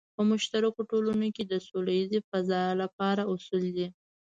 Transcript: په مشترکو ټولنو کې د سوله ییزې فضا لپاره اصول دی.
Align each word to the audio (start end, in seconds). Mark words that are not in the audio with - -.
په 0.15 0.21
مشترکو 0.31 0.81
ټولنو 0.91 1.27
کې 1.35 1.43
د 1.45 1.53
سوله 1.67 1.91
ییزې 1.97 2.19
فضا 2.29 2.63
لپاره 2.81 3.21
اصول 3.33 3.63
دی. 3.77 3.87